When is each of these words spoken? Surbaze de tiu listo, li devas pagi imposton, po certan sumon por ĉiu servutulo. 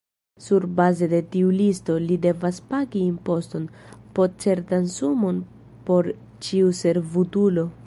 Surbaze 0.43 1.07
de 1.09 1.17
tiu 1.35 1.51
listo, 1.57 1.97
li 2.05 2.15
devas 2.23 2.61
pagi 2.71 3.03
imposton, 3.09 3.69
po 4.15 4.27
certan 4.45 4.89
sumon 4.97 5.45
por 5.91 6.13
ĉiu 6.49 6.75
servutulo. 6.83 7.71